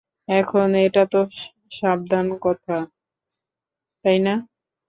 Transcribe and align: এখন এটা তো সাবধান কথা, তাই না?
এখন 0.29 0.67
এটা 0.85 1.03
তো 1.05 1.19
সাবধান 1.71 2.27
কথা, 2.41 2.77
তাই 4.05 4.17
না? 4.19 4.33